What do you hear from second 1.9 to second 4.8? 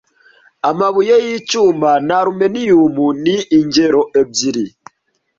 na aluminium ni ingero ebyiri